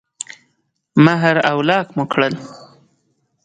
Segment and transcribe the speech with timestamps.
[1.05, 2.33] مهر او لاک مو کړل.